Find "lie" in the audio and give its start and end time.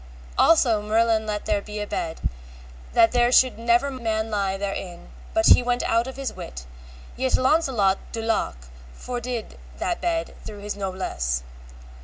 4.31-4.57